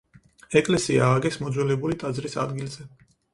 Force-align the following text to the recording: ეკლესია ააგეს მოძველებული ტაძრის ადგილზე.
ეკლესია 0.61 1.03
ააგეს 1.07 1.37
მოძველებული 1.43 1.99
ტაძრის 2.05 2.37
ადგილზე. 2.47 2.89